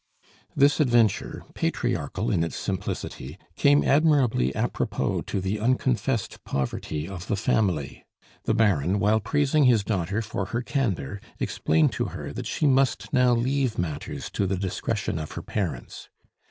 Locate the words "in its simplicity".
2.31-3.37